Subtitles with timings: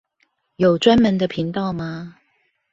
[0.55, 2.15] 有專門的頻道嗎